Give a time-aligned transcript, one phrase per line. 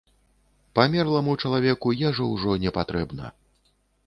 [0.79, 3.31] Памерламу чалавеку ежа ўжо не патрэбна.